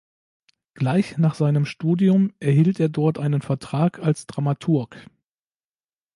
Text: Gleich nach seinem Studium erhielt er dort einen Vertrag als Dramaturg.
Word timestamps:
Gleich 0.73 1.19
nach 1.19 1.35
seinem 1.35 1.63
Studium 1.67 2.33
erhielt 2.39 2.79
er 2.79 2.89
dort 2.89 3.19
einen 3.19 3.43
Vertrag 3.43 3.99
als 3.99 4.25
Dramaturg. 4.25 4.97